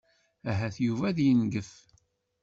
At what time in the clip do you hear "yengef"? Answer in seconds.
1.25-1.71